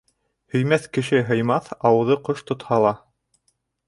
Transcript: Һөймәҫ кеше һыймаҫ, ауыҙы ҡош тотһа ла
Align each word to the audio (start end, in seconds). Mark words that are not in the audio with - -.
Һөймәҫ 0.53 0.85
кеше 0.97 1.19
һыймаҫ, 1.27 1.67
ауыҙы 1.89 2.17
ҡош 2.31 2.41
тотһа 2.53 2.81
ла 2.87 2.95